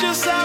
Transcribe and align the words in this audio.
just 0.00 0.35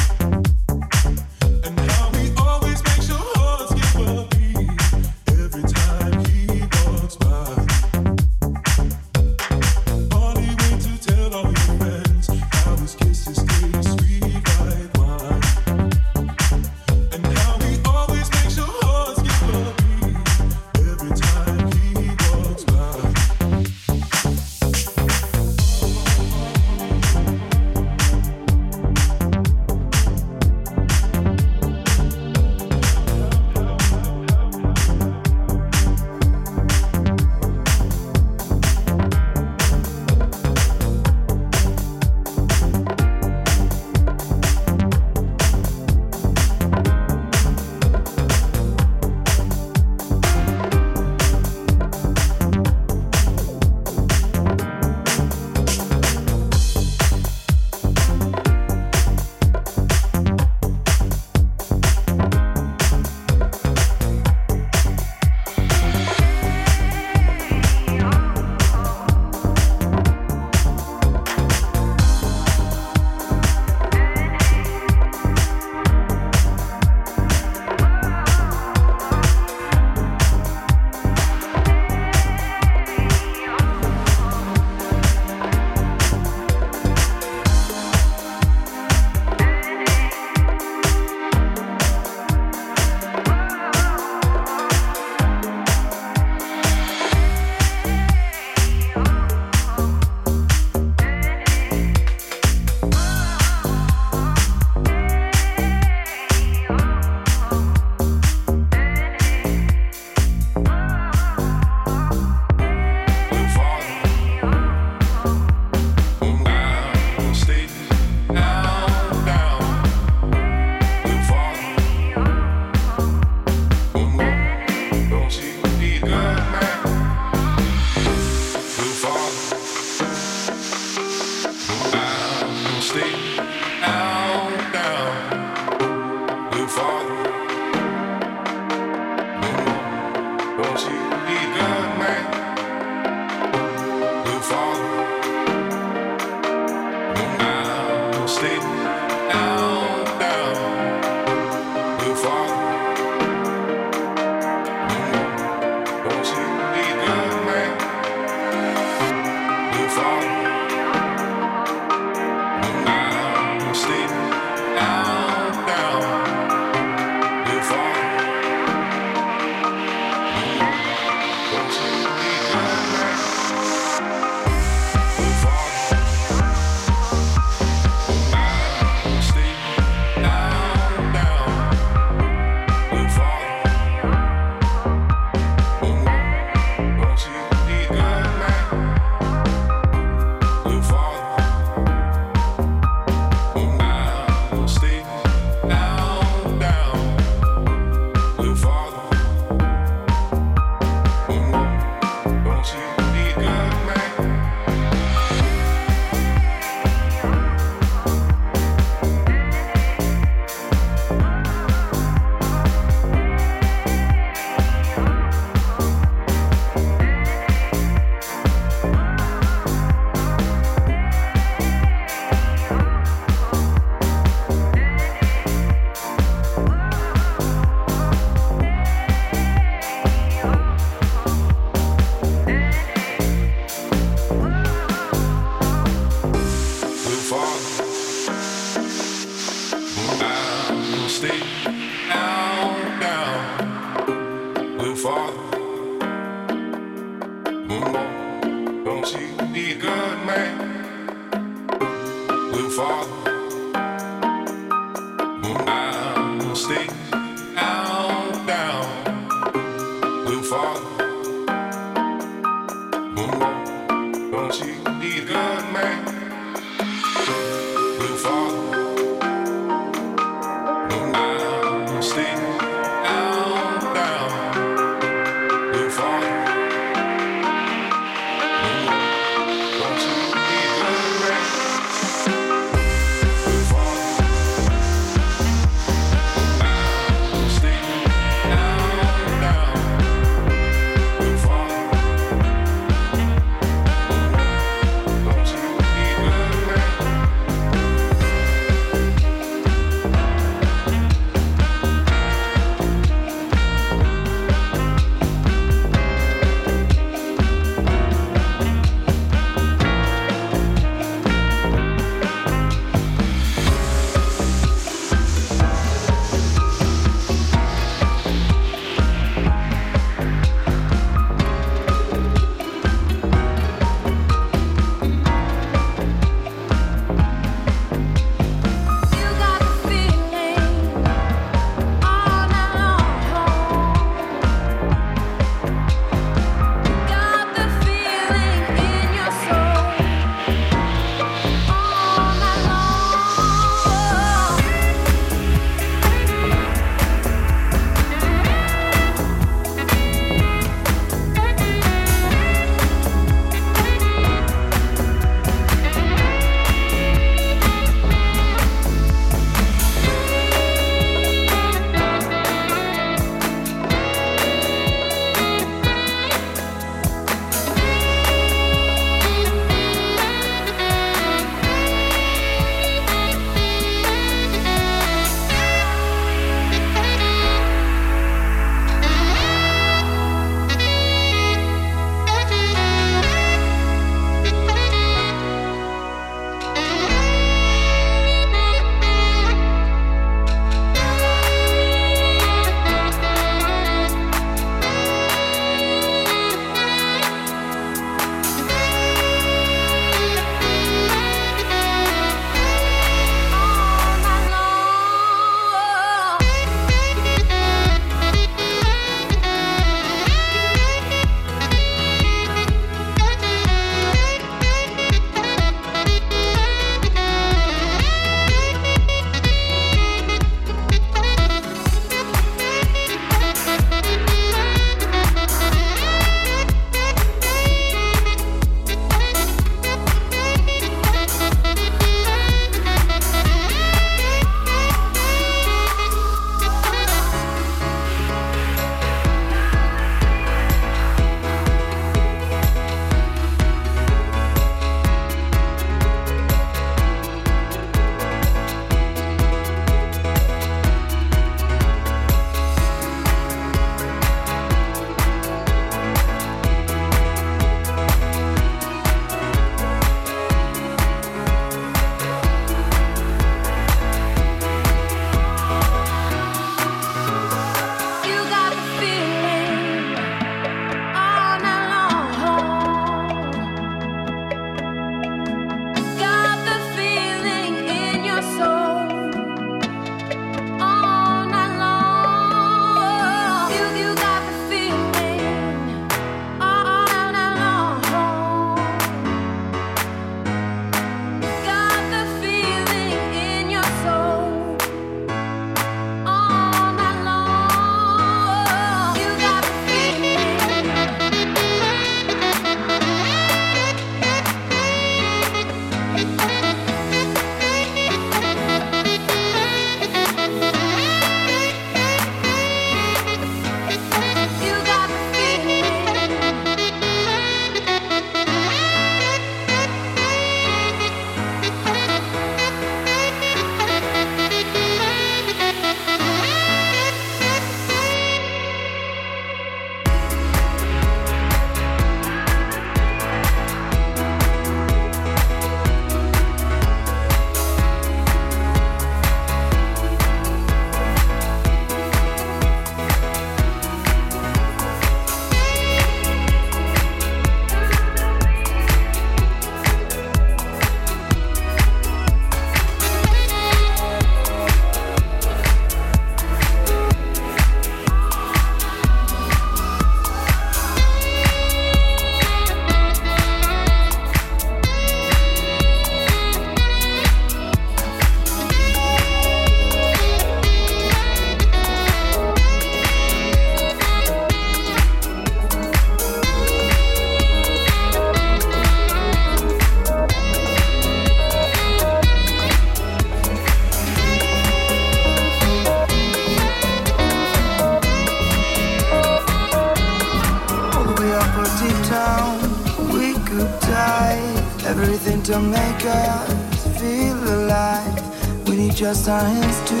to 595.54 595.60
make 595.60 596.04
us 596.04 596.98
feel 596.98 597.38
alive. 597.58 598.68
We 598.68 598.74
need 598.76 598.94
just 598.96 599.28
our 599.28 599.38
hands 599.38 599.78
to 599.90 600.00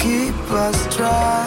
keep 0.00 0.34
us 0.50 0.96
dry 0.96 1.41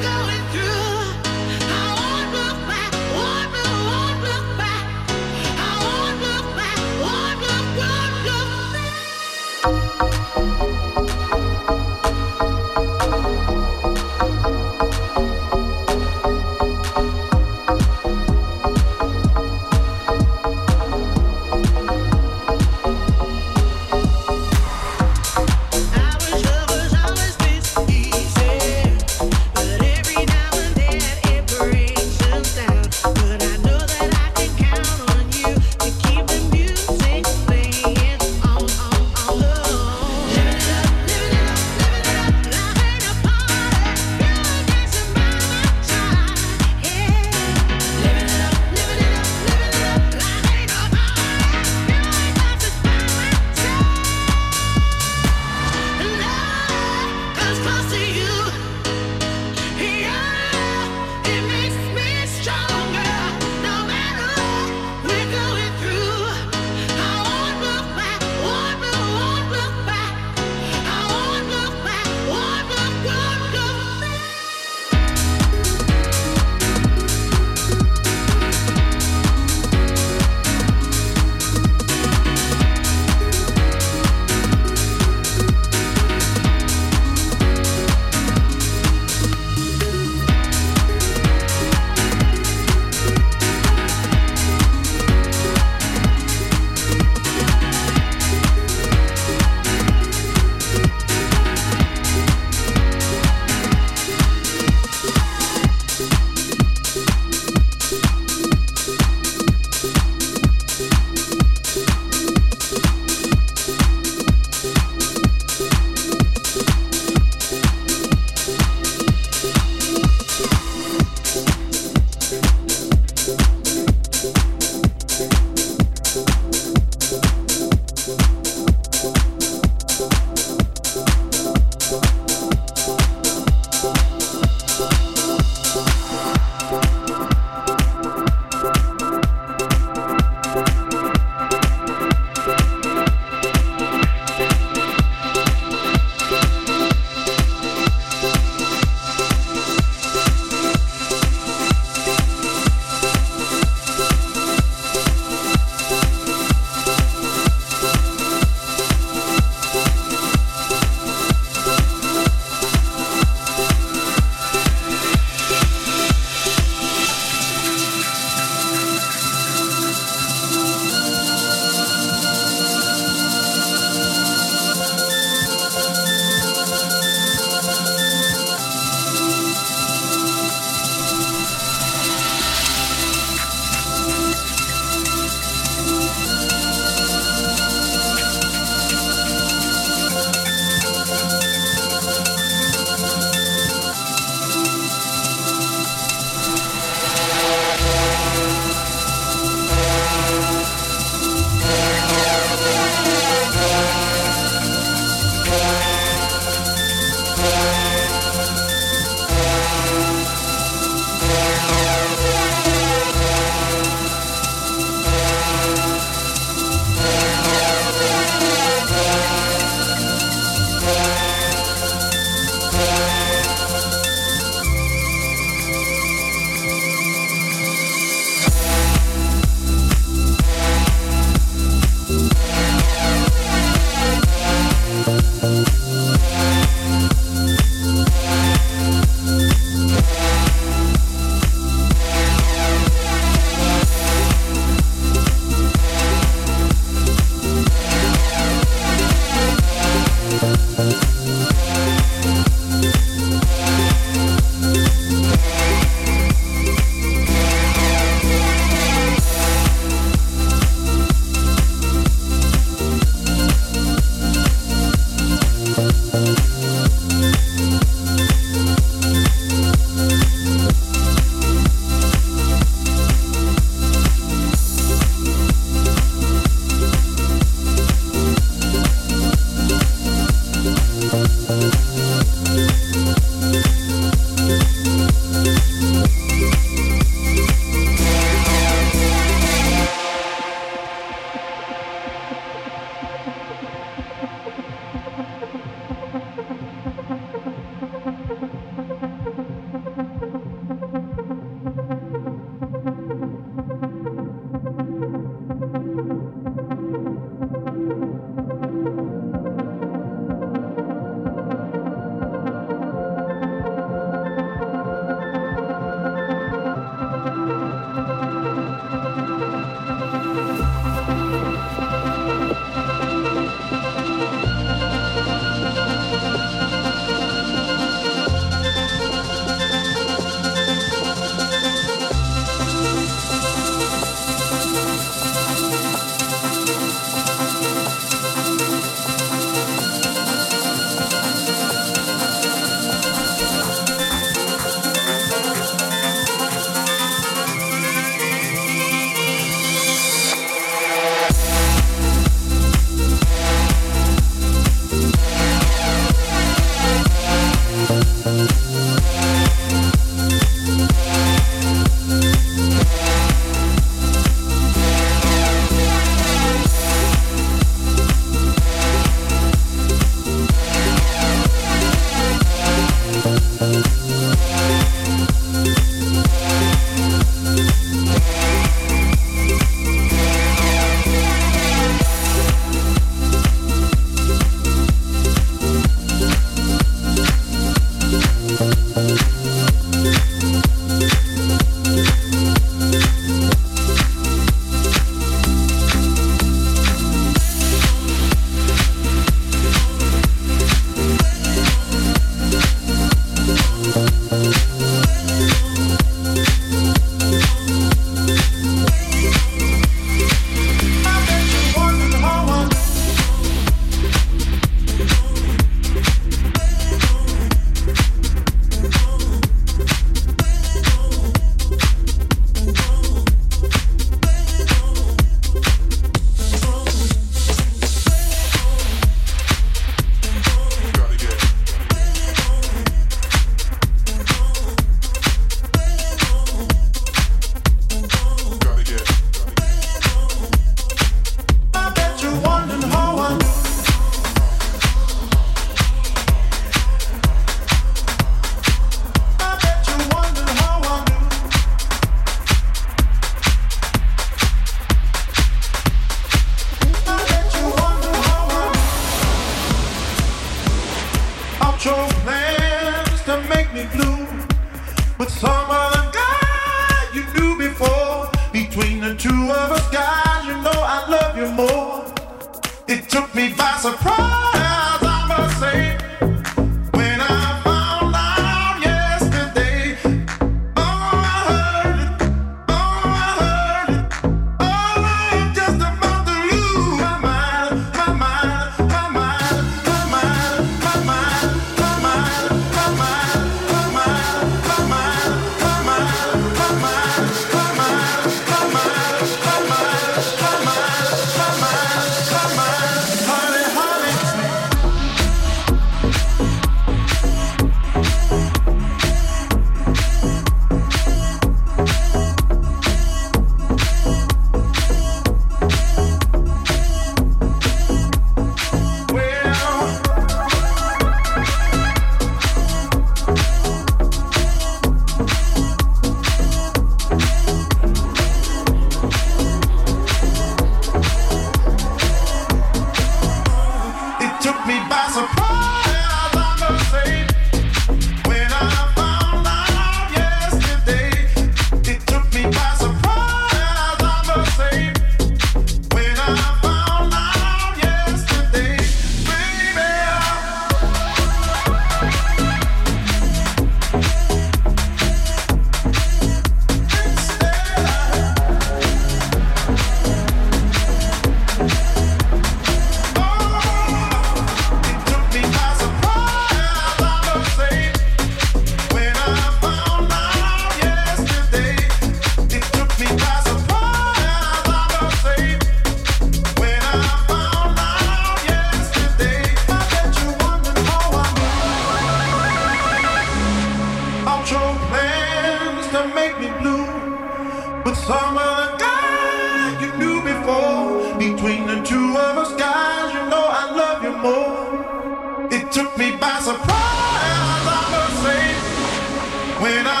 when 599.71 599.87
I 599.87 600.00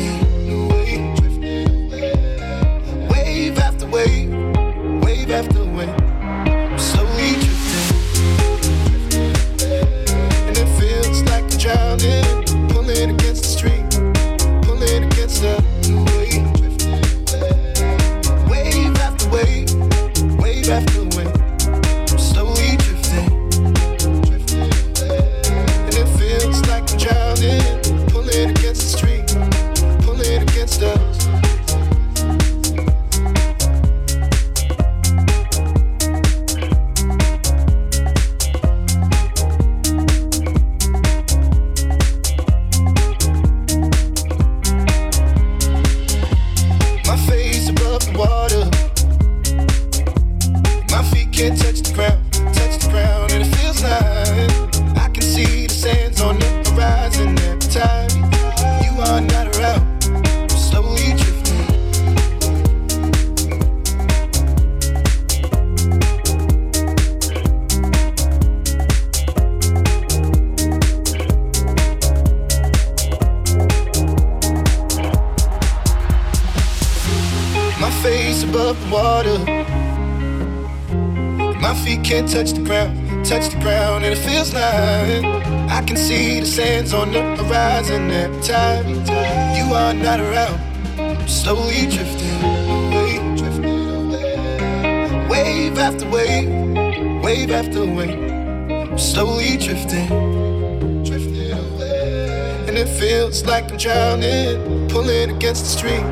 drowning, 103.81 104.87
pulling 104.89 105.31
against 105.31 105.63
the 105.63 105.69
stream, 105.69 106.03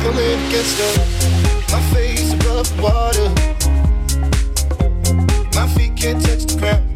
pulling 0.00 0.38
against 0.48 0.76
the 0.78 0.88
my 1.70 1.80
face 1.94 2.32
above 2.32 2.68
water. 2.82 3.28
My 5.54 5.68
feet 5.68 5.94
can't 5.96 6.20
touch 6.20 6.44
the 6.46 6.56
ground, 6.58 6.87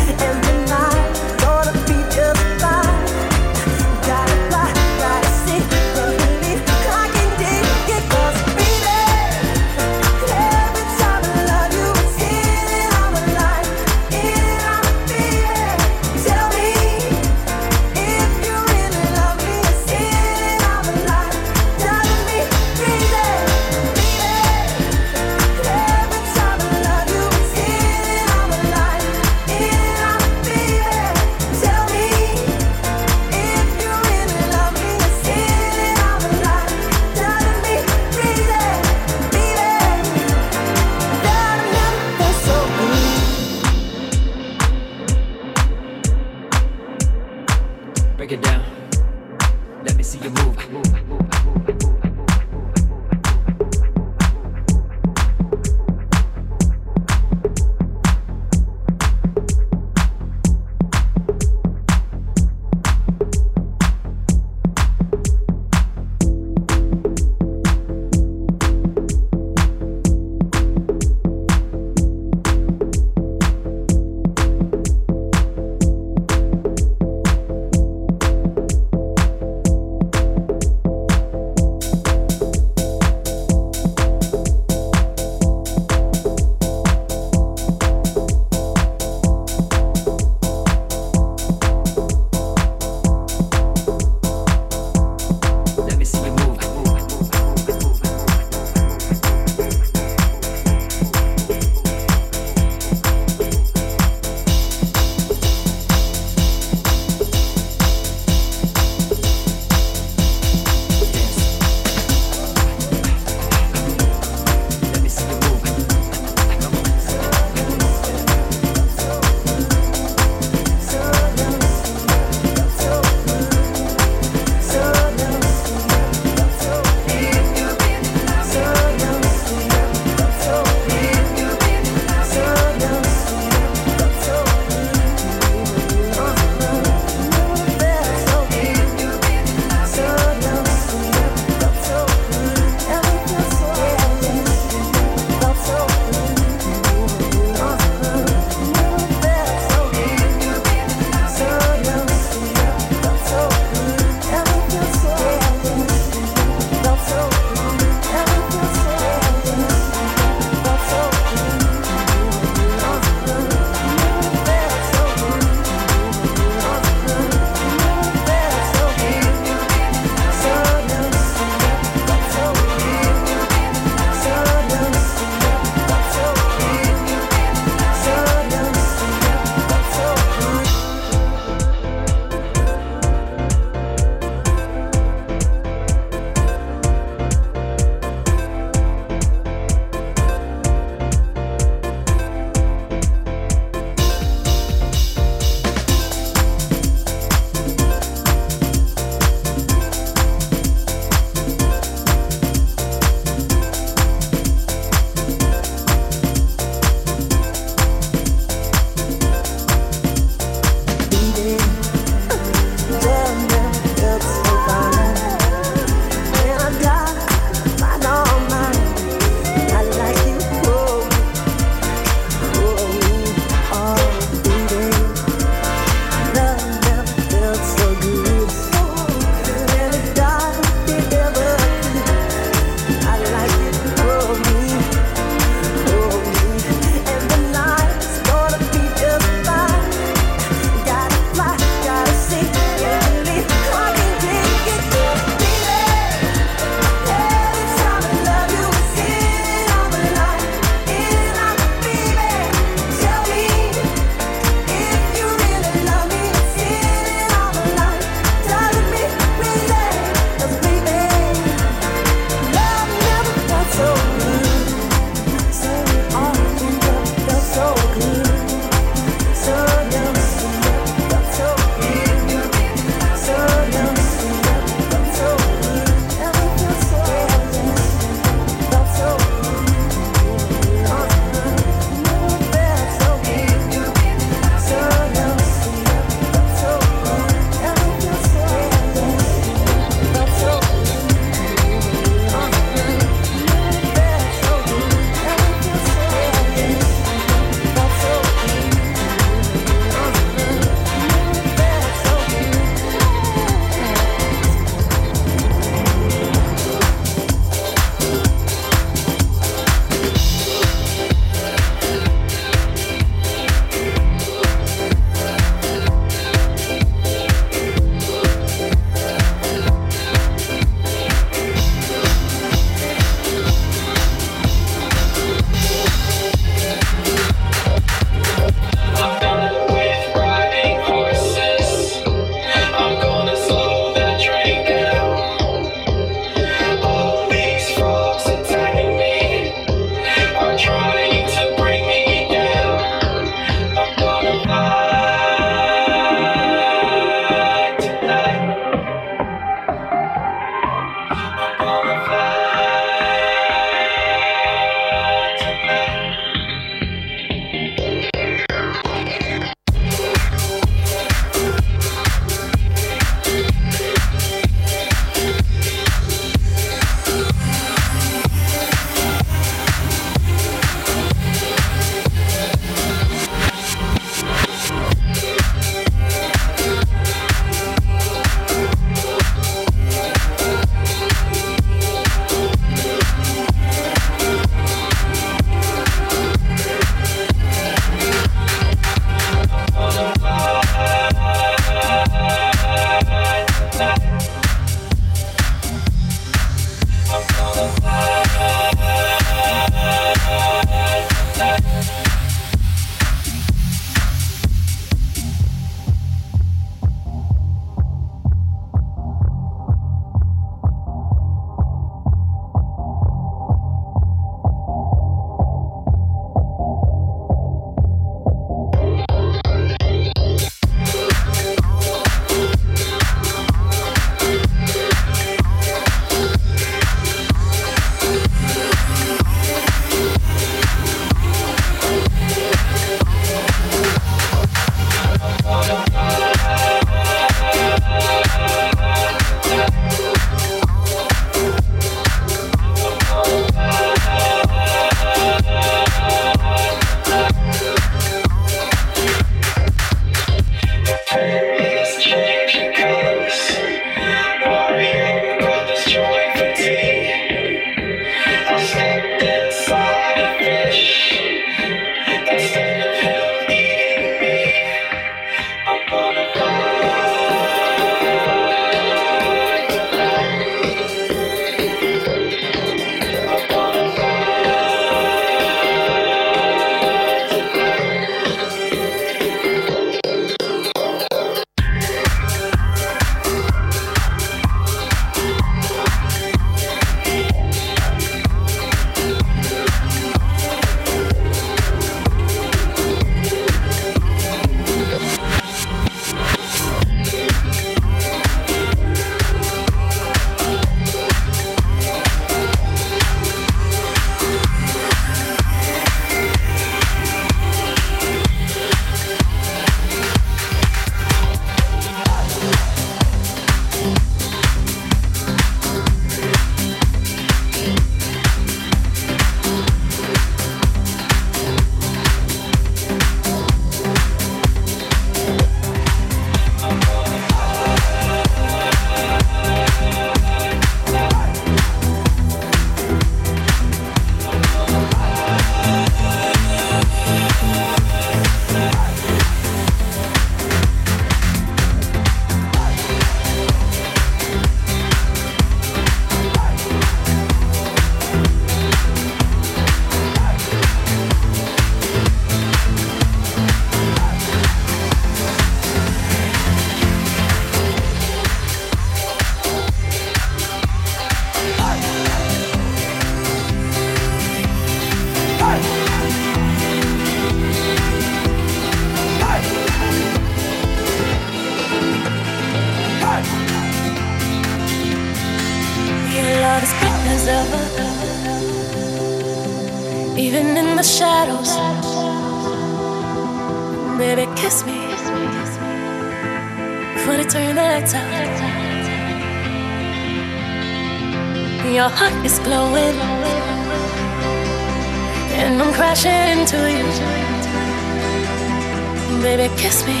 Baby, 599.20 599.54
kiss 599.54 599.84
me 599.84 600.00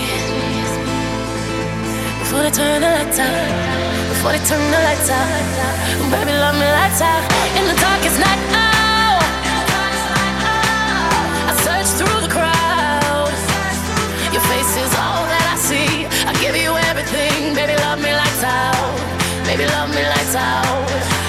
before 2.20 2.40
they 2.42 2.50
turn 2.50 2.80
the 2.80 2.88
lights 2.88 3.18
out. 3.18 4.08
Before 4.08 4.32
they 4.32 4.38
turn 4.48 4.64
the 4.70 4.80
lights 4.80 5.10
out, 5.10 5.28
baby, 6.10 6.32
love 6.40 6.54
me 6.54 6.64
lights 6.64 7.02
out 7.02 7.20
in 7.58 7.68
the 7.68 7.76
darkest 7.80 8.18
night. 8.18 8.40
Oh 8.56 9.20
I 11.50 11.54
search 11.60 12.00
through 12.00 12.20
the 12.22 12.32
crowd. 12.32 13.28
Your 14.32 14.42
face 14.48 14.72
is 14.80 14.92
all 14.96 15.28
that 15.28 15.46
I 15.52 15.56
see. 15.68 16.08
I 16.24 16.32
give 16.40 16.56
you 16.56 16.72
everything, 16.88 17.52
baby. 17.54 17.76
Love 17.76 18.00
me 18.00 18.16
lights 18.16 18.42
out, 18.42 18.96
baby. 19.44 19.66
Love 19.66 19.90
me 19.90 20.00
lights 20.00 20.34
out. 20.34 21.19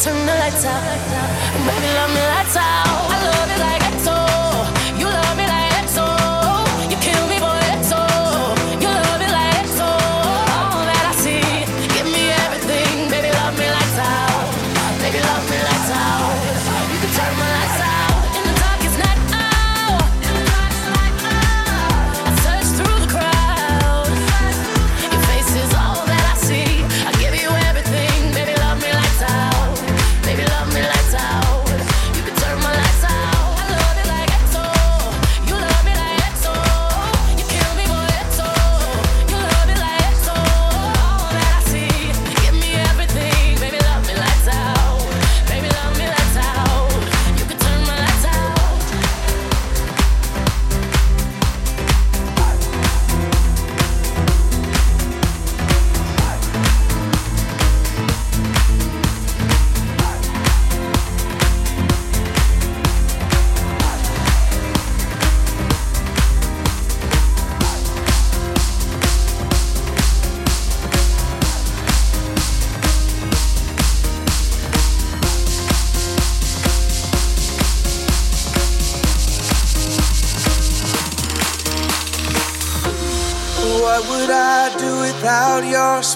Turn 0.00 0.26
the 0.26 0.34
lights 0.34 0.64
out. 0.64 0.82
Uh. 0.82 1.66
Baby, 1.66 1.94
love 1.94 2.10
me 2.10 2.20
lights 2.20 2.56
out. 2.56 2.93